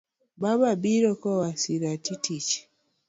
Baba 0.41 0.71
biro 0.83 1.11
koa 1.21 1.49
shirati 1.61 2.13
tich. 2.23 2.51